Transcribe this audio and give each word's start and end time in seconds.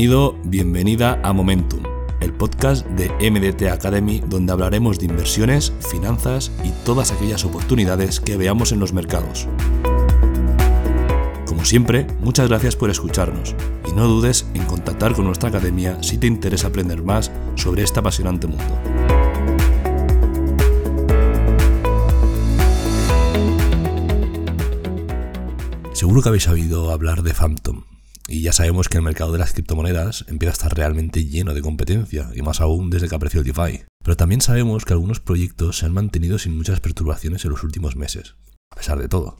Bienvenido, 0.00 0.34
bienvenida 0.44 1.20
a 1.22 1.34
Momentum, 1.34 1.82
el 2.22 2.32
podcast 2.32 2.86
de 2.86 3.10
MDT 3.30 3.70
Academy 3.70 4.22
donde 4.26 4.50
hablaremos 4.50 4.98
de 4.98 5.04
inversiones, 5.04 5.74
finanzas 5.90 6.50
y 6.64 6.70
todas 6.86 7.12
aquellas 7.12 7.44
oportunidades 7.44 8.18
que 8.18 8.38
veamos 8.38 8.72
en 8.72 8.80
los 8.80 8.94
mercados. 8.94 9.46
Como 11.44 11.66
siempre, 11.66 12.06
muchas 12.20 12.48
gracias 12.48 12.76
por 12.76 12.88
escucharnos 12.88 13.54
y 13.86 13.92
no 13.92 14.08
dudes 14.08 14.46
en 14.54 14.64
contactar 14.64 15.12
con 15.12 15.26
nuestra 15.26 15.50
academia 15.50 16.02
si 16.02 16.16
te 16.16 16.26
interesa 16.26 16.68
aprender 16.68 17.02
más 17.02 17.30
sobre 17.56 17.82
este 17.82 18.00
apasionante 18.00 18.46
mundo. 18.46 18.64
Seguro 25.92 26.22
que 26.22 26.28
habéis 26.30 26.48
oído 26.48 26.90
hablar 26.90 27.22
de 27.22 27.34
Phantom, 27.34 27.82
y 28.30 28.42
ya 28.42 28.52
sabemos 28.52 28.88
que 28.88 28.96
el 28.96 29.02
mercado 29.02 29.32
de 29.32 29.40
las 29.40 29.52
criptomonedas 29.52 30.24
empieza 30.28 30.52
a 30.52 30.58
estar 30.58 30.76
realmente 30.76 31.24
lleno 31.24 31.52
de 31.52 31.62
competencia, 31.62 32.30
y 32.32 32.42
más 32.42 32.60
aún 32.60 32.88
desde 32.88 33.08
que 33.08 33.16
apareció 33.16 33.42
DeFi. 33.42 33.82
Pero 34.04 34.16
también 34.16 34.40
sabemos 34.40 34.84
que 34.84 34.92
algunos 34.92 35.18
proyectos 35.18 35.78
se 35.78 35.86
han 35.86 35.92
mantenido 35.92 36.38
sin 36.38 36.56
muchas 36.56 36.78
perturbaciones 36.78 37.44
en 37.44 37.50
los 37.50 37.64
últimos 37.64 37.96
meses, 37.96 38.36
a 38.70 38.76
pesar 38.76 39.00
de 39.00 39.08
todo. 39.08 39.36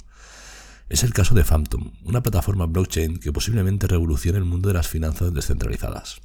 Es 0.88 1.04
el 1.04 1.12
caso 1.12 1.36
de 1.36 1.44
Phantom, 1.44 1.92
una 2.02 2.24
plataforma 2.24 2.66
blockchain 2.66 3.18
que 3.18 3.32
posiblemente 3.32 3.86
revolucione 3.86 4.38
el 4.38 4.44
mundo 4.44 4.66
de 4.66 4.74
las 4.74 4.88
finanzas 4.88 5.32
descentralizadas. 5.32 6.20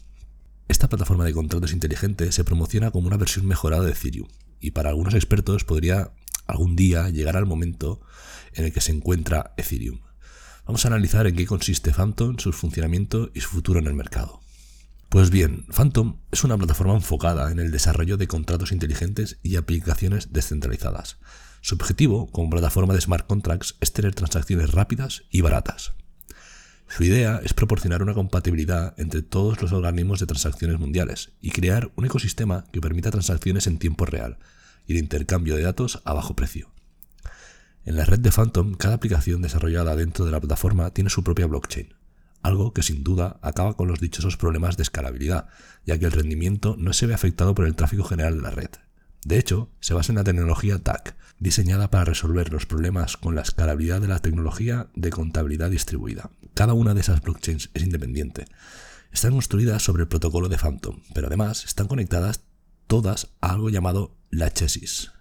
Esta 0.67 0.89
plataforma 0.89 1.25
de 1.25 1.33
contratos 1.33 1.71
inteligentes 1.71 2.33
se 2.33 2.43
promociona 2.43 2.89
como 2.89 3.05
una 3.05 3.17
versión 3.17 3.45
mejorada 3.45 3.83
de 3.83 3.91
Ethereum, 3.91 4.27
y 4.59 4.71
para 4.71 4.89
algunos 4.89 5.13
expertos 5.13 5.65
podría 5.65 6.13
algún 6.47 6.75
día 6.75 7.09
llegar 7.09 7.37
al 7.37 7.45
momento 7.45 8.01
en 8.53 8.65
el 8.65 8.73
que 8.73 8.81
se 8.81 8.91
encuentra 8.91 9.53
Ethereum. 9.55 9.99
Vamos 10.65 10.83
a 10.83 10.87
analizar 10.87 11.27
en 11.27 11.35
qué 11.35 11.45
consiste 11.45 11.91
Phantom, 11.91 12.37
su 12.39 12.51
funcionamiento 12.51 13.29
y 13.35 13.41
su 13.41 13.49
futuro 13.49 13.79
en 13.79 13.85
el 13.85 13.93
mercado. 13.93 14.41
Pues 15.09 15.29
bien, 15.29 15.67
Phantom 15.67 16.17
es 16.31 16.43
una 16.43 16.57
plataforma 16.57 16.95
enfocada 16.95 17.51
en 17.51 17.59
el 17.59 17.69
desarrollo 17.69 18.17
de 18.17 18.27
contratos 18.27 18.71
inteligentes 18.71 19.37
y 19.43 19.57
aplicaciones 19.57 20.33
descentralizadas. 20.33 21.17
Su 21.61 21.75
objetivo, 21.75 22.31
como 22.31 22.49
plataforma 22.49 22.95
de 22.95 23.01
smart 23.01 23.27
contracts, 23.27 23.75
es 23.79 23.93
tener 23.93 24.15
transacciones 24.15 24.71
rápidas 24.71 25.23
y 25.29 25.41
baratas. 25.41 25.93
Su 26.87 27.03
idea 27.03 27.41
es 27.43 27.53
proporcionar 27.53 28.01
una 28.01 28.15
compatibilidad 28.15 28.99
entre 28.99 29.21
todos 29.21 29.61
los 29.61 29.71
organismos 29.71 30.19
de 30.19 30.25
transacciones 30.25 30.79
mundiales 30.79 31.33
y 31.41 31.51
crear 31.51 31.91
un 31.95 32.05
ecosistema 32.05 32.65
que 32.71 32.81
permita 32.81 33.11
transacciones 33.11 33.67
en 33.67 33.77
tiempo 33.77 34.05
real 34.05 34.39
y 34.87 34.93
el 34.93 34.99
intercambio 34.99 35.55
de 35.55 35.63
datos 35.63 36.01
a 36.05 36.13
bajo 36.13 36.35
precio. 36.35 36.74
En 37.85 37.97
la 37.97 38.05
red 38.05 38.19
de 38.19 38.31
Phantom, 38.31 38.73
cada 38.73 38.95
aplicación 38.95 39.43
desarrollada 39.43 39.95
dentro 39.95 40.25
de 40.25 40.31
la 40.31 40.39
plataforma 40.39 40.89
tiene 40.89 41.11
su 41.11 41.23
propia 41.23 41.45
blockchain, 41.45 41.93
algo 42.41 42.73
que 42.73 42.81
sin 42.81 43.03
duda 43.03 43.39
acaba 43.43 43.77
con 43.77 43.87
los 43.87 43.99
dichosos 43.99 44.37
problemas 44.37 44.75
de 44.75 44.81
escalabilidad, 44.81 45.49
ya 45.85 45.99
que 45.99 46.05
el 46.05 46.11
rendimiento 46.11 46.75
no 46.79 46.93
se 46.93 47.05
ve 47.05 47.13
afectado 47.13 47.53
por 47.53 47.67
el 47.67 47.75
tráfico 47.75 48.03
general 48.03 48.37
de 48.37 48.41
la 48.41 48.49
red. 48.49 48.71
De 49.23 49.37
hecho, 49.37 49.69
se 49.81 49.93
basa 49.93 50.11
en 50.11 50.15
la 50.15 50.23
tecnología 50.23 50.79
TAC, 50.79 51.15
diseñada 51.37 51.91
para 51.91 52.05
resolver 52.05 52.51
los 52.51 52.65
problemas 52.65 53.17
con 53.17 53.35
la 53.35 53.41
escalabilidad 53.43 54.01
de 54.01 54.07
la 54.07 54.19
tecnología 54.19 54.87
de 54.95 55.11
contabilidad 55.11 55.69
distribuida. 55.69 56.31
Cada 56.55 56.73
una 56.73 56.95
de 56.95 57.01
esas 57.01 57.21
blockchains 57.21 57.69
es 57.75 57.83
independiente. 57.83 58.45
Están 59.11 59.33
construidas 59.33 59.83
sobre 59.83 60.03
el 60.03 60.07
protocolo 60.07 60.49
de 60.49 60.57
Phantom, 60.57 61.01
pero 61.13 61.27
además 61.27 61.65
están 61.65 61.87
conectadas 61.87 62.41
todas 62.87 63.29
a 63.41 63.51
algo 63.51 63.69
llamado 63.69 64.17
la 64.31 64.51
Chesis, 64.51 65.11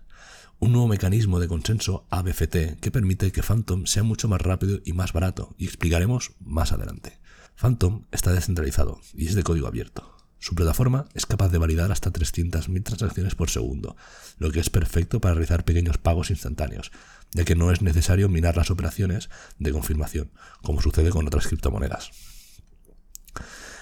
un 0.58 0.72
nuevo 0.72 0.88
mecanismo 0.88 1.40
de 1.40 1.48
consenso 1.48 2.06
ABFT 2.10 2.78
que 2.80 2.90
permite 2.90 3.32
que 3.32 3.42
Phantom 3.42 3.86
sea 3.86 4.02
mucho 4.02 4.28
más 4.28 4.40
rápido 4.40 4.80
y 4.84 4.92
más 4.92 5.12
barato, 5.12 5.54
y 5.58 5.66
explicaremos 5.66 6.32
más 6.40 6.72
adelante. 6.72 7.20
Phantom 7.56 8.04
está 8.12 8.32
descentralizado 8.32 9.00
y 9.14 9.26
es 9.26 9.34
de 9.34 9.42
código 9.42 9.66
abierto. 9.66 10.16
Su 10.38 10.54
plataforma 10.54 11.06
es 11.14 11.24
capaz 11.24 11.48
de 11.48 11.58
validar 11.58 11.90
hasta 11.90 12.12
300.000 12.12 12.82
transacciones 12.82 13.34
por 13.34 13.48
segundo, 13.48 13.96
lo 14.36 14.50
que 14.50 14.60
es 14.60 14.68
perfecto 14.68 15.20
para 15.20 15.34
realizar 15.34 15.64
pequeños 15.64 15.96
pagos 15.96 16.30
instantáneos, 16.30 16.92
ya 17.32 17.44
que 17.44 17.54
no 17.54 17.70
es 17.70 17.80
necesario 17.80 18.28
minar 18.28 18.56
las 18.56 18.70
operaciones 18.70 19.30
de 19.58 19.72
confirmación, 19.72 20.30
como 20.62 20.82
sucede 20.82 21.10
con 21.10 21.26
otras 21.26 21.46
criptomonedas. 21.46 22.10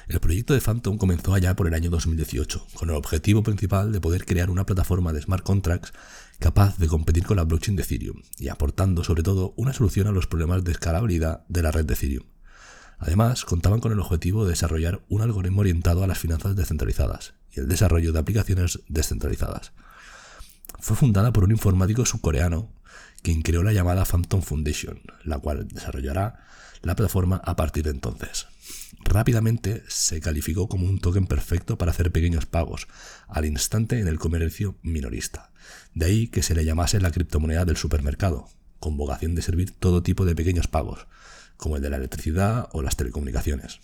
El 0.08 0.20
proyecto 0.20 0.52
de 0.52 0.60
Phantom 0.60 0.98
comenzó 0.98 1.32
allá 1.32 1.54
por 1.54 1.68
el 1.68 1.74
año 1.74 1.88
2018, 1.90 2.66
con 2.74 2.90
el 2.90 2.96
objetivo 2.96 3.42
principal 3.42 3.92
de 3.92 4.00
poder 4.00 4.24
crear 4.24 4.50
una 4.50 4.66
plataforma 4.66 5.12
de 5.12 5.22
smart 5.22 5.44
contracts 5.44 5.92
capaz 6.40 6.76
de 6.78 6.88
competir 6.88 7.24
con 7.24 7.36
la 7.36 7.44
blockchain 7.44 7.76
de 7.76 7.84
Ethereum 7.84 8.22
y 8.38 8.48
aportando 8.48 9.04
sobre 9.04 9.22
todo 9.22 9.54
una 9.56 9.72
solución 9.72 10.08
a 10.08 10.12
los 10.12 10.26
problemas 10.26 10.64
de 10.64 10.72
escalabilidad 10.72 11.44
de 11.48 11.62
la 11.62 11.70
red 11.70 11.84
de 11.84 11.94
Ethereum. 11.94 12.24
Además, 12.98 13.44
contaban 13.44 13.80
con 13.80 13.92
el 13.92 14.00
objetivo 14.00 14.44
de 14.44 14.50
desarrollar 14.50 15.02
un 15.08 15.22
algoritmo 15.22 15.60
orientado 15.60 16.02
a 16.02 16.06
las 16.06 16.18
finanzas 16.18 16.56
descentralizadas 16.56 17.34
y 17.52 17.60
el 17.60 17.68
desarrollo 17.68 18.12
de 18.12 18.18
aplicaciones 18.18 18.80
descentralizadas. 18.88 19.72
Fue 20.80 20.96
fundada 20.96 21.32
por 21.32 21.44
un 21.44 21.52
informático 21.52 22.04
subcoreano 22.04 22.72
quien 23.22 23.42
creó 23.42 23.62
la 23.62 23.72
llamada 23.72 24.04
Phantom 24.04 24.42
Foundation, 24.42 25.00
la 25.24 25.38
cual 25.38 25.68
desarrollará 25.68 26.40
la 26.82 26.96
plataforma 26.96 27.40
a 27.44 27.54
partir 27.54 27.84
de 27.84 27.90
entonces. 27.90 28.46
Rápidamente 29.04 29.82
se 29.88 30.20
calificó 30.20 30.68
como 30.68 30.86
un 30.86 30.98
token 30.98 31.26
perfecto 31.26 31.76
para 31.76 31.90
hacer 31.90 32.12
pequeños 32.12 32.46
pagos, 32.46 32.88
al 33.28 33.44
instante 33.44 33.98
en 33.98 34.08
el 34.08 34.18
comercio 34.18 34.78
minorista. 34.82 35.50
De 35.94 36.06
ahí 36.06 36.28
que 36.28 36.42
se 36.42 36.54
le 36.54 36.64
llamase 36.64 37.00
la 37.00 37.10
criptomoneda 37.10 37.64
del 37.64 37.76
supermercado, 37.76 38.48
con 38.78 38.96
vocación 38.96 39.34
de 39.34 39.42
servir 39.42 39.70
todo 39.70 40.02
tipo 40.02 40.24
de 40.24 40.34
pequeños 40.34 40.66
pagos, 40.66 41.06
como 41.56 41.76
el 41.76 41.82
de 41.82 41.90
la 41.90 41.96
electricidad 41.96 42.68
o 42.72 42.82
las 42.82 42.96
telecomunicaciones. 42.96 43.80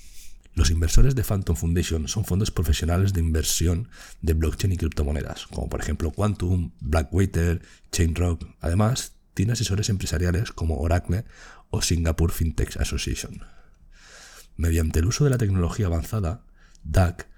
Los 0.55 0.71
inversores 0.71 1.15
de 1.15 1.23
Phantom 1.23 1.55
Foundation 1.55 2.09
son 2.09 2.25
fondos 2.25 2.51
profesionales 2.51 3.13
de 3.13 3.21
inversión 3.21 3.89
de 4.23 4.33
blockchain 4.33 4.73
y 4.73 4.77
criptomonedas, 4.77 5.47
como 5.47 5.69
por 5.69 5.81
ejemplo 5.81 6.11
Quantum, 6.11 6.73
Blackwater, 6.81 7.63
Chainrock. 7.93 8.45
Además, 8.61 9.13
tiene 9.35 9.53
asesores 9.53 9.89
empresariales 9.89 10.51
como 10.51 10.81
Oracle 10.81 11.25
o 11.71 11.81
Singapore 11.81 12.33
FinTech 12.33 12.77
Association. 12.81 13.43
Mediante 14.59 14.99
el 14.99 15.07
uso 15.07 15.23
de 15.23 15.31
la 15.31 15.39
tecnología 15.39 15.87
avanzada, 15.87 16.43
DAC, 16.83 17.29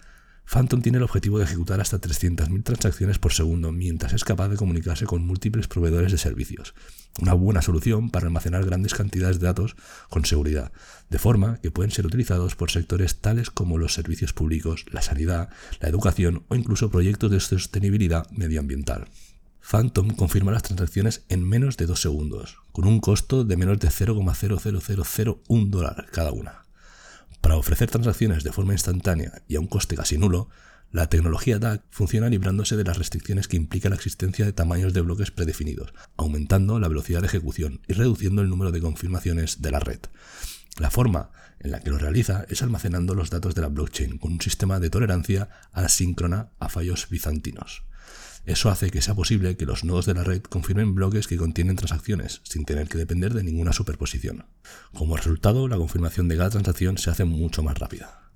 Phantom 0.47 0.81
tiene 0.81 0.97
el 0.97 1.04
objetivo 1.04 1.38
de 1.38 1.44
ejecutar 1.44 1.78
hasta 1.78 2.00
300.000 2.00 2.64
transacciones 2.64 3.19
por 3.19 3.34
segundo 3.34 3.72
mientras 3.72 4.14
es 4.14 4.25
capaz 4.25 4.48
de 4.48 4.56
comunicarse 4.56 5.04
con 5.04 5.25
múltiples 5.26 5.69
proveedores 5.69 6.12
de 6.12 6.19
servicios. 6.19 6.75
Una 7.20 7.34
buena 7.34 7.60
solución 7.60 8.08
para 8.08 8.26
almacenar 8.26 8.64
grandes 8.64 8.94
cantidades 8.94 9.38
de 9.38 9.47
datos 9.47 9.76
con 10.08 10.25
seguridad, 10.25 10.72
de 11.10 11.19
forma 11.19 11.58
que 11.58 11.70
pueden 11.70 11.91
ser 11.91 12.06
utilizados 12.06 12.56
por 12.56 12.70
sectores 12.70 13.20
tales 13.20 13.50
como 13.50 13.76
los 13.76 13.92
servicios 13.92 14.32
públicos, 14.32 14.87
la 14.91 15.02
sanidad, 15.02 15.50
la 15.78 15.91
educación 15.91 16.44
o 16.48 16.54
incluso 16.54 16.91
proyectos 16.91 17.31
de 17.31 17.38
sostenibilidad 17.38 18.31
medioambiental. 18.31 19.08
Phantom 19.60 20.16
confirma 20.16 20.52
las 20.52 20.62
transacciones 20.62 21.26
en 21.28 21.47
menos 21.47 21.76
de 21.76 21.84
2 21.84 22.00
segundos, 22.00 22.56
con 22.72 22.88
un 22.88 23.00
costo 23.00 23.44
de 23.44 23.58
menos 23.58 23.78
de 23.78 23.88
0,00001 23.88 25.69
dólar 25.69 26.06
cada 26.10 26.32
una. 26.32 26.69
Para 27.50 27.59
ofrecer 27.59 27.91
transacciones 27.91 28.44
de 28.44 28.53
forma 28.53 28.75
instantánea 28.75 29.43
y 29.49 29.56
a 29.56 29.61
un 29.61 29.66
coste 29.66 29.97
casi 29.97 30.16
nulo, 30.16 30.49
la 30.93 31.09
tecnología 31.09 31.59
DAC 31.59 31.83
funciona 31.91 32.28
librándose 32.28 32.77
de 32.77 32.84
las 32.84 32.97
restricciones 32.97 33.49
que 33.49 33.56
implica 33.56 33.88
la 33.88 33.97
existencia 33.97 34.44
de 34.44 34.53
tamaños 34.53 34.93
de 34.93 35.00
bloques 35.00 35.33
predefinidos, 35.33 35.93
aumentando 36.16 36.78
la 36.78 36.87
velocidad 36.87 37.22
de 37.22 37.27
ejecución 37.27 37.81
y 37.88 37.94
reduciendo 37.94 38.41
el 38.41 38.50
número 38.50 38.71
de 38.71 38.81
confirmaciones 38.81 39.62
de 39.62 39.72
la 39.72 39.81
red. 39.81 39.99
La 40.78 40.93
forma 40.93 41.33
en 41.59 41.72
la 41.72 41.81
que 41.81 41.91
lo 41.91 41.99
realiza 41.99 42.47
es 42.49 42.62
almacenando 42.62 43.16
los 43.16 43.31
datos 43.31 43.56
de 43.56 43.62
la 43.62 43.69
blockchain 43.69 44.19
con 44.19 44.34
un 44.34 44.41
sistema 44.41 44.78
de 44.78 44.91
tolerancia 44.91 45.49
asíncrona 45.72 46.50
a 46.61 46.69
fallos 46.69 47.09
bizantinos. 47.11 47.82
Eso 48.46 48.70
hace 48.70 48.90
que 48.90 49.02
sea 49.02 49.14
posible 49.14 49.56
que 49.56 49.66
los 49.66 49.84
nodos 49.84 50.06
de 50.06 50.14
la 50.14 50.25
red 50.25 50.42
confirmen 50.42 50.94
bloques 50.94 51.26
que 51.26 51.37
contienen 51.37 51.76
transacciones, 51.76 52.40
sin 52.44 52.64
tener 52.64 52.88
que 52.88 52.98
depender 52.98 53.34
de 53.34 53.44
ninguna 53.44 53.72
superposición. 53.72 54.46
Como 54.94 55.16
resultado, 55.16 55.69
la 55.69 55.76
confirmación 55.76 56.28
de 56.28 56.37
cada 56.37 56.50
transacción 56.50 56.98
se 56.98 57.10
hace 57.10 57.25
mucho 57.25 57.62
más 57.62 57.78
rápida. 57.78 58.31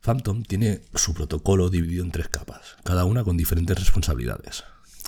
Phantom 0.00 0.42
tiene 0.42 0.82
su 0.94 1.14
protocolo 1.14 1.70
dividido 1.70 2.04
en 2.04 2.10
tres 2.10 2.28
capas, 2.28 2.76
cada 2.84 3.04
una 3.04 3.24
con 3.24 3.36
diferentes 3.36 3.78
responsabilidades. 3.78 4.64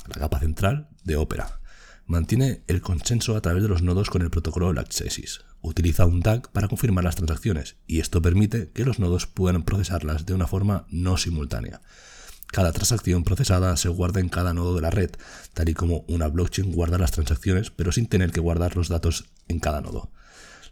La 0.09 0.21
capa 0.21 0.41
central, 0.41 0.89
de 1.05 1.17
Opera, 1.17 1.61
mantiene 2.07 2.63
el 2.67 2.81
consenso 2.81 3.37
a 3.37 3.41
través 3.41 3.63
de 3.63 3.69
los 3.69 3.83
nodos 3.83 4.11
con 4.11 4.23
el 4.23 4.31
protocolo 4.31 4.73
Lachesis. 4.73 5.41
Utiliza 5.61 6.07
un 6.07 6.21
DAG 6.21 6.51
para 6.53 6.69
confirmar 6.69 7.05
las 7.05 7.17
transacciones 7.17 7.77
y 7.87 8.01
esto 8.01 8.23
permite 8.23 8.71
que 8.73 8.85
los 8.85 8.99
nodos 8.99 9.27
puedan 9.27 9.65
procesarlas 9.65 10.25
de 10.25 10.35
una 10.35 10.47
forma 10.47 10.87
no 10.89 11.17
simultánea. 11.17 11.81
Cada 12.49 12.73
transacción 12.73 13.25
procesada 13.25 13.77
se 13.77 13.89
guarda 13.89 14.21
en 14.21 14.29
cada 14.29 14.55
nodo 14.55 14.75
de 14.75 14.81
la 14.81 14.91
red, 14.91 15.11
tal 15.55 15.69
y 15.69 15.75
como 15.75 16.05
una 16.09 16.29
blockchain 16.29 16.73
guarda 16.73 16.99
las 16.99 17.11
transacciones, 17.11 17.71
pero 17.71 17.93
sin 17.93 18.07
tener 18.07 18.33
que 18.33 18.41
guardar 18.41 18.77
los 18.77 18.89
datos 18.89 19.27
en 19.49 19.61
cada 19.61 19.81
nodo. 19.81 20.11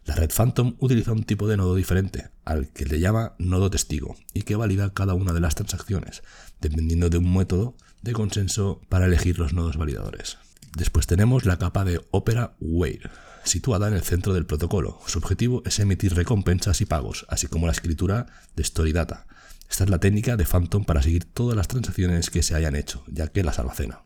La 0.06 0.14
red 0.14 0.30
Phantom 0.30 0.76
utiliza 0.80 1.12
un 1.12 1.24
tipo 1.24 1.48
de 1.48 1.56
nodo 1.56 1.74
diferente, 1.74 2.28
al 2.44 2.68
que 2.68 2.84
le 2.84 3.00
llama 3.00 3.34
nodo 3.38 3.70
testigo, 3.70 4.16
y 4.34 4.42
que 4.42 4.56
valida 4.56 4.92
cada 4.92 5.14
una 5.14 5.32
de 5.32 5.40
las 5.40 5.54
transacciones, 5.54 6.22
dependiendo 6.60 7.08
de 7.08 7.18
un 7.18 7.34
método 7.34 7.74
de 8.02 8.12
consenso 8.12 8.82
para 8.90 9.06
elegir 9.06 9.38
los 9.38 9.54
nodos 9.54 9.78
validadores. 9.78 10.36
Después 10.76 11.06
tenemos 11.06 11.46
la 11.46 11.58
capa 11.58 11.84
de 11.84 12.04
Opera 12.10 12.54
Wire, 12.60 13.10
situada 13.44 13.88
en 13.88 13.94
el 13.94 14.02
centro 14.02 14.34
del 14.34 14.44
protocolo. 14.44 15.00
Su 15.06 15.18
objetivo 15.18 15.62
es 15.64 15.78
emitir 15.78 16.14
recompensas 16.14 16.80
y 16.80 16.84
pagos, 16.84 17.24
así 17.30 17.46
como 17.46 17.66
la 17.66 17.72
escritura 17.72 18.26
de 18.56 18.62
Story 18.62 18.92
Data. 18.92 19.26
Esta 19.70 19.84
es 19.84 19.90
la 19.90 19.98
técnica 19.98 20.36
de 20.36 20.44
Phantom 20.44 20.84
para 20.84 21.02
seguir 21.02 21.24
todas 21.24 21.56
las 21.56 21.68
transacciones 21.68 22.30
que 22.30 22.42
se 22.42 22.54
hayan 22.54 22.76
hecho, 22.76 23.04
ya 23.08 23.28
que 23.28 23.42
las 23.42 23.58
almacena. 23.58 24.02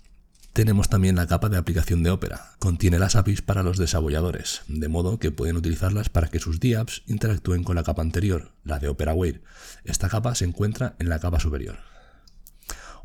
Tenemos 0.52 0.88
también 0.88 1.14
la 1.14 1.26
capa 1.26 1.48
de 1.48 1.56
aplicación 1.56 2.02
de 2.02 2.10
Opera. 2.10 2.50
Contiene 2.58 2.98
las 2.98 3.14
APIs 3.14 3.42
para 3.42 3.62
los 3.62 3.78
desarrolladores, 3.78 4.62
de 4.66 4.88
modo 4.88 5.18
que 5.18 5.30
pueden 5.30 5.56
utilizarlas 5.56 6.08
para 6.08 6.28
que 6.28 6.40
sus 6.40 6.58
DApps 6.58 7.02
interactúen 7.06 7.62
con 7.62 7.76
la 7.76 7.84
capa 7.84 8.02
anterior, 8.02 8.50
la 8.64 8.80
de 8.80 8.88
OperaWare. 8.88 9.42
Esta 9.84 10.08
capa 10.08 10.34
se 10.34 10.46
encuentra 10.46 10.96
en 10.98 11.10
la 11.10 11.20
capa 11.20 11.38
superior. 11.38 11.78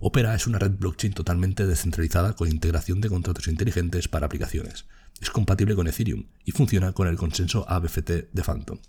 Opera 0.05 0.35
es 0.35 0.47
una 0.47 0.59
red 0.59 0.71
blockchain 0.71 1.13
totalmente 1.13 1.65
descentralizada 1.65 2.33
con 2.33 2.51
integración 2.51 2.99
de 2.99 3.07
contratos 3.07 3.47
inteligentes 3.47 4.09
para 4.09 4.25
aplicaciones. 4.25 4.83
Es 5.21 5.29
compatible 5.29 5.75
con 5.75 5.87
Ethereum 5.87 6.25
y 6.43 6.51
funciona 6.51 6.91
con 6.91 7.07
el 7.07 7.15
consenso 7.15 7.63
ABFT 7.69 8.09
de 8.33 8.43
Phantom. 8.43 8.79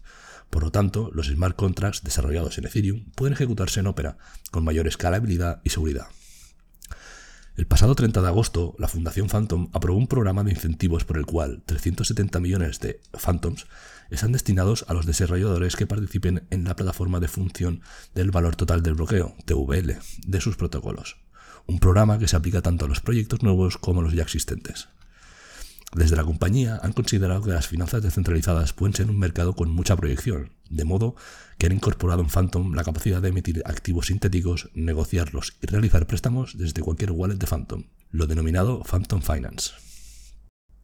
Por 0.50 0.64
lo 0.64 0.72
tanto, 0.72 1.12
los 1.14 1.28
smart 1.28 1.55
contracts 1.55 2.02
desarrollados 2.02 2.58
en 2.58 2.66
Ethereum 2.66 3.05
pueden 3.14 3.34
ejecutarse 3.34 3.78
en 3.78 3.87
Opera 3.87 4.19
con 4.50 4.64
mayor 4.64 4.88
escalabilidad 4.88 5.61
y 5.62 5.70
seguridad. 5.70 6.08
El 7.56 7.69
pasado 7.69 7.95
30 7.95 8.21
de 8.21 8.27
agosto, 8.27 8.75
la 8.81 8.89
Fundación 8.89 9.29
Phantom 9.29 9.69
aprobó 9.73 9.97
un 9.97 10.09
programa 10.09 10.43
de 10.43 10.51
incentivos 10.51 11.05
por 11.05 11.19
el 11.19 11.25
cual 11.25 11.62
370 11.67 12.41
millones 12.41 12.81
de 12.81 13.01
Phantoms 13.12 13.67
están 14.11 14.33
destinados 14.33 14.85
a 14.89 14.95
los 14.95 15.06
desarrolladores 15.06 15.77
que 15.77 15.87
participen 15.87 16.49
en 16.51 16.65
la 16.65 16.75
plataforma 16.75 17.21
de 17.21 17.29
función 17.29 17.83
del 18.12 18.33
valor 18.33 18.56
total 18.56 18.83
del 18.83 18.95
bloqueo, 18.95 19.37
TVL, 19.45 19.99
de 20.27 20.41
sus 20.41 20.56
protocolos. 20.56 21.17
Un 21.67 21.79
programa 21.79 22.19
que 22.19 22.27
se 22.27 22.35
aplica 22.35 22.61
tanto 22.61 22.87
a 22.87 22.89
los 22.89 23.01
proyectos 23.01 23.45
nuevos 23.45 23.79
como 23.79 24.01
a 24.01 24.03
los 24.03 24.15
ya 24.15 24.25
existentes. 24.25 24.89
Desde 25.94 26.17
la 26.17 26.25
compañía 26.25 26.81
han 26.82 26.93
considerado 26.93 27.43
que 27.43 27.52
las 27.52 27.69
finanzas 27.69 28.02
descentralizadas 28.02 28.73
pueden 28.73 28.94
ser 28.94 29.11
un 29.11 29.19
mercado 29.19 29.55
con 29.55 29.70
mucha 29.70 29.94
proyección, 29.94 30.50
de 30.69 30.85
modo 30.85 31.14
que 31.56 31.67
han 31.67 31.73
incorporado 31.73 32.20
en 32.20 32.29
Phantom 32.29 32.75
la 32.75 32.82
capacidad 32.82 33.23
de 33.23 33.29
emitir 33.29 33.62
activos 33.64 34.06
sintéticos, 34.06 34.70
negociarlos 34.75 35.56
y 35.62 35.67
realizar 35.67 36.08
préstamos 36.08 36.58
desde 36.58 36.82
cualquier 36.82 37.12
wallet 37.12 37.37
de 37.37 37.46
Phantom, 37.46 37.85
lo 38.11 38.26
denominado 38.26 38.82
Phantom 38.82 39.23
Finance. 39.23 39.70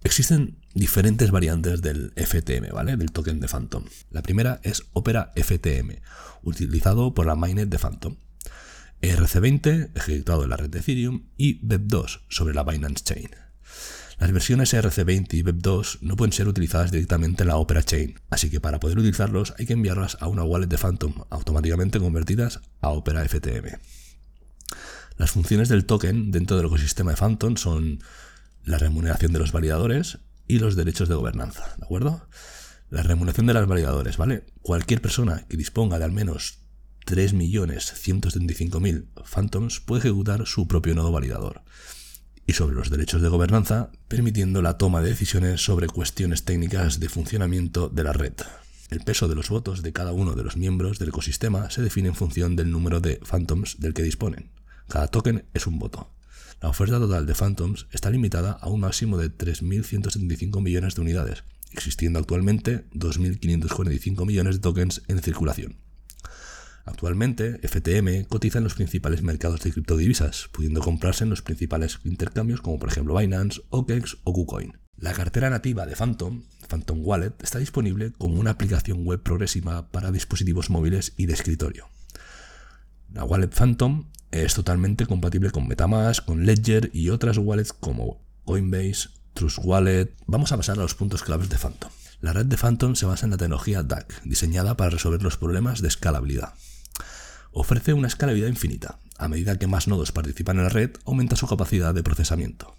Existen 0.05 0.61
diferentes 0.75 1.33
variantes 1.33 1.83
del 1.83 2.13
FTM, 2.17 2.73
¿vale? 2.73 2.97
Del 2.97 3.11
token 3.11 3.41
de 3.41 3.49
Phantom. 3.49 3.85
La 4.11 4.23
primera 4.23 4.61
es 4.63 4.85
Opera 4.93 5.33
FTM, 5.35 6.01
utilizado 6.43 7.15
por 7.15 7.27
la 7.27 7.35
mainnet 7.35 7.69
de 7.69 7.79
Phantom. 7.79 8.17
ERC20, 9.03 9.91
ejecutado 9.95 10.45
en 10.45 10.51
la 10.51 10.57
red 10.57 10.71
de 10.71 10.79
Ethereum, 10.79 11.25
y 11.37 11.61
BEP2 11.67 12.21
sobre 12.29 12.55
la 12.55 12.63
Binance 12.63 13.05
Chain. 13.05 13.31
Las 14.21 14.31
versiones 14.33 14.75
RC20 14.75 15.33
y 15.33 15.43
Web2 15.43 16.01
no 16.03 16.15
pueden 16.15 16.35
ser 16.35 16.47
utilizadas 16.47 16.91
directamente 16.91 17.43
en 17.43 17.49
la 17.49 17.57
Opera 17.57 17.83
Chain, 17.83 18.21
así 18.29 18.51
que 18.51 18.61
para 18.61 18.79
poder 18.79 18.99
utilizarlos 18.99 19.55
hay 19.59 19.65
que 19.65 19.73
enviarlas 19.73 20.19
a 20.21 20.27
una 20.27 20.45
wallet 20.45 20.67
de 20.67 20.77
Phantom, 20.77 21.25
automáticamente 21.31 21.99
convertidas 21.99 22.61
a 22.83 22.91
Opera 22.91 23.27
FTM. 23.27 23.79
Las 25.17 25.31
funciones 25.31 25.71
del 25.71 25.87
token 25.87 26.33
dentro 26.33 26.59
del 26.59 26.67
ecosistema 26.67 27.13
de 27.13 27.17
Phantom 27.17 27.57
son 27.57 28.01
la 28.63 28.77
remuneración 28.77 29.33
de 29.33 29.39
los 29.39 29.53
validadores 29.53 30.19
y 30.47 30.59
los 30.59 30.77
derechos 30.77 31.09
de 31.09 31.15
gobernanza, 31.15 31.75
¿de 31.79 31.87
acuerdo? 31.87 32.29
La 32.91 33.03
remuneración 33.03 33.47
de 33.47 33.55
los 33.55 33.67
validadores, 33.67 34.19
¿vale? 34.19 34.45
Cualquier 34.61 35.01
persona 35.01 35.47
que 35.49 35.57
disponga 35.57 35.99
de 35.99 36.05
al 36.05 36.13
menos 36.13 36.59
3.175.000 37.07 39.07
Phantoms 39.25 39.81
puede 39.81 40.01
ejecutar 40.01 40.47
su 40.47 40.69
propio 40.69 40.95
nodo 40.95 41.11
validador 41.11 41.63
y 42.47 42.53
sobre 42.53 42.75
los 42.75 42.91
derechos 42.91 43.23
de 43.23 43.29
gobernanza, 43.29 43.91
permitiendo 44.09 44.63
la 44.63 44.79
toma 44.79 45.01
de 45.01 45.11
decisiones 45.11 45.65
sobre 45.65 45.87
cuestiones 45.87 46.45
técnicas 46.45 47.01
de 47.01 47.09
funcionamiento 47.09 47.89
de 47.89 48.05
la 48.05 48.13
red. 48.13 48.35
El 48.91 49.01
peso 49.01 49.29
de 49.29 49.37
los 49.37 49.49
votos 49.51 49.83
de 49.83 49.93
cada 49.93 50.13
uno 50.13 50.33
de 50.35 50.43
los 50.43 50.57
miembros 50.57 50.99
del 50.99 51.11
ecosistema 51.11 51.71
se 51.71 51.81
define 51.81 52.09
en 52.09 52.17
función 52.17 52.57
del 52.57 52.73
número 52.73 53.01
de 53.01 53.21
Phantoms 53.29 53.79
del 53.79 53.95
que 53.95 54.03
disponen. 54.03 54.51
Cada 54.89 55.07
token 55.07 55.45
es 55.55 55.69
un 55.69 55.79
voto. 55.79 56.11
La 56.61 56.69
oferta 56.69 56.99
total 56.99 57.25
de 57.25 57.35
Phantoms 57.35 57.87
está 57.93 58.11
limitada 58.11 58.53
a 58.53 58.69
un 58.69 58.81
máximo 58.81 59.17
de 59.17 59.31
3.175 59.31 60.61
millones 60.61 60.97
de 60.97 61.01
unidades, 61.01 61.45
existiendo 61.71 62.19
actualmente 62.19 62.85
2.545 62.91 64.27
millones 64.27 64.57
de 64.57 64.61
tokens 64.61 65.03
en 65.07 65.23
circulación. 65.23 65.77
Actualmente, 66.91 67.61
FTM 67.63 68.25
cotiza 68.25 68.59
en 68.59 68.65
los 68.65 68.75
principales 68.75 69.23
mercados 69.23 69.61
de 69.61 69.71
criptodivisas, 69.71 70.49
pudiendo 70.53 70.81
comprarse 70.81 71.23
en 71.23 71.31
los 71.31 71.41
principales 71.41 72.01
intercambios 72.05 72.61
como 72.61 72.81
por 72.81 72.91
ejemplo 72.91 73.17
Binance, 73.17 73.63
OKEx 73.71 74.19
o 74.25 74.33
KuCoin. 74.33 74.77
La 74.97 75.13
cartera 75.13 75.51
nativa 75.51 75.87
de 75.87 75.95
Phantom, 75.95 76.43
Phantom 76.69 76.99
Wallet, 77.03 77.33
está 77.43 77.61
disponible 77.61 78.13
como 78.19 78.41
una 78.41 78.51
aplicación 78.51 79.05
web 79.07 79.23
progresiva 79.23 79.89
para 79.89 80.11
dispositivos 80.11 80.69
móviles 80.69 81.15
y 81.17 81.27
de 81.27 81.35
escritorio. 81.35 81.89
La 83.15 83.25
Wallet 83.25 83.55
Phantom 83.55 84.11
es 84.33 84.55
totalmente 84.55 85.07
compatible 85.07 85.53
con 85.53 85.69
Metamask, 85.69 86.25
con 86.25 86.45
Ledger 86.45 86.91
y 86.93 87.11
otras 87.11 87.39
wallets 87.39 87.73
como 87.73 88.21
Coinbase, 88.45 89.11
Trust 89.35 89.59
Wallet. 89.63 90.13
Vamos 90.27 90.51
a 90.51 90.57
pasar 90.57 90.77
a 90.77 90.83
los 90.83 90.97
puntos 90.97 91.23
claves 91.23 91.49
de 91.51 91.57
Phantom. 91.57 91.91
La 92.21 92.33
red 92.33 92.47
de 92.47 92.57
Phantom 92.57 92.97
se 92.97 93.07
basa 93.07 93.27
en 93.27 93.31
la 93.31 93.37
tecnología 93.39 93.85
DAC, 93.85 94.23
diseñada 94.25 94.77
para 94.77 94.91
resolver 94.91 95.23
los 95.23 95.37
problemas 95.39 95.81
de 95.81 95.89
escalabilidad 95.89 96.53
ofrece 97.53 97.93
una 97.93 98.09
escalabilidad 98.09 98.49
infinita. 98.49 98.99
A 99.19 99.29
medida 99.29 99.59
que 99.59 99.67
más 99.67 99.89
nodos 99.89 100.13
participan 100.13 100.59
en 100.59 100.65
la 100.65 100.71
red, 100.71 100.91
aumenta 101.05 101.37
su 101.37 101.47
capacidad 101.47 101.95
de 101.95 102.03
procesamiento. 102.03 102.75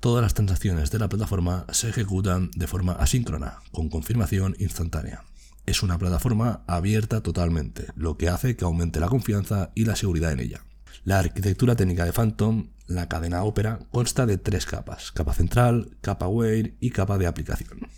Todas 0.00 0.22
las 0.22 0.34
transacciones 0.34 0.90
de 0.90 0.98
la 0.98 1.08
plataforma 1.08 1.66
se 1.72 1.90
ejecutan 1.90 2.50
de 2.56 2.66
forma 2.66 2.92
asíncrona, 2.92 3.58
con 3.70 3.88
confirmación 3.88 4.56
instantánea. 4.58 5.24
Es 5.66 5.82
una 5.82 5.98
plataforma 5.98 6.62
abierta 6.66 7.20
totalmente, 7.22 7.88
lo 7.96 8.16
que 8.16 8.28
hace 8.28 8.56
que 8.56 8.64
aumente 8.64 8.98
la 8.98 9.08
confianza 9.08 9.72
y 9.74 9.84
la 9.84 9.96
seguridad 9.96 10.32
en 10.32 10.40
ella. 10.40 10.64
La 11.04 11.18
arquitectura 11.18 11.76
técnica 11.76 12.04
de 12.04 12.12
Phantom, 12.12 12.70
la 12.86 13.08
cadena 13.08 13.42
Opera, 13.44 13.78
consta 13.90 14.26
de 14.26 14.38
tres 14.38 14.66
capas, 14.66 15.12
capa 15.12 15.34
central, 15.34 15.96
capa 16.00 16.28
Wire 16.28 16.76
y 16.80 16.90
capa 16.90 17.18
de 17.18 17.26
aplicación. 17.26 17.88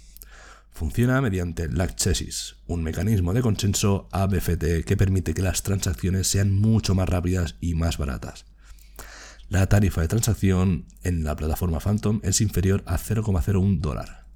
Funciona 0.73 1.21
mediante 1.21 1.69
LACCHESIS, 1.69 2.57
un 2.67 2.83
mecanismo 2.83 3.35
de 3.35 3.43
consenso 3.43 4.09
ABFT 4.11 4.85
que 4.85 4.97
permite 4.97 5.35
que 5.35 5.43
las 5.43 5.63
transacciones 5.63 6.27
sean 6.27 6.53
mucho 6.53 6.95
más 6.95 7.09
rápidas 7.09 7.57
y 7.61 7.75
más 7.75 7.99
baratas. 7.99 8.47
La 9.51 9.69
tarifa 9.69 10.01
de 10.01 10.09
transacción 10.09 10.87
en 11.03 11.25
la 11.25 11.37
plataforma 11.37 11.79
Phantom 11.79 12.21
es 12.23 12.41
inferior 12.41 12.83
a 12.87 12.97
0,01 12.97 13.81
dólar. 13.81 14.27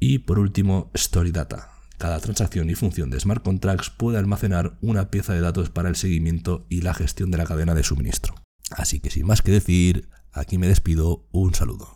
Y 0.00 0.20
por 0.20 0.38
último, 0.38 0.90
Story 0.94 1.32
Data. 1.32 1.70
Cada 1.98 2.18
transacción 2.20 2.68
y 2.70 2.74
función 2.74 3.10
de 3.10 3.20
smart 3.20 3.42
contracts 3.42 3.90
puede 3.90 4.18
almacenar 4.18 4.78
una 4.80 5.10
pieza 5.10 5.34
de 5.34 5.40
datos 5.40 5.68
para 5.68 5.90
el 5.90 5.96
seguimiento 5.96 6.66
y 6.70 6.80
la 6.80 6.94
gestión 6.94 7.30
de 7.30 7.38
la 7.38 7.44
cadena 7.44 7.74
de 7.74 7.82
suministro. 7.82 8.34
Así 8.70 9.00
que 9.00 9.10
sin 9.10 9.26
más 9.26 9.42
que 9.42 9.52
decir, 9.52 10.08
aquí 10.32 10.58
me 10.58 10.68
despido, 10.68 11.26
un 11.30 11.54
saludo. 11.54 11.95